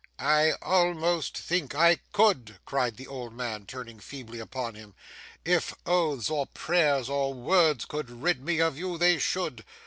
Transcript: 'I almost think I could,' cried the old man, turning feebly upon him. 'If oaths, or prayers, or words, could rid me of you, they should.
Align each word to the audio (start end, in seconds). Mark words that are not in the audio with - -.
'I 0.17 0.53
almost 0.63 1.37
think 1.37 1.75
I 1.75 1.97
could,' 2.11 2.57
cried 2.65 2.97
the 2.97 3.05
old 3.05 3.33
man, 3.35 3.67
turning 3.67 3.99
feebly 3.99 4.39
upon 4.39 4.73
him. 4.73 4.95
'If 5.45 5.75
oaths, 5.85 6.27
or 6.27 6.47
prayers, 6.47 7.07
or 7.07 7.35
words, 7.35 7.85
could 7.85 8.09
rid 8.09 8.41
me 8.43 8.57
of 8.59 8.79
you, 8.79 8.97
they 8.97 9.19
should. 9.19 9.63